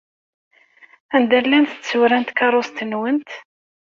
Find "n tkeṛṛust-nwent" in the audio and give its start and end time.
2.19-3.31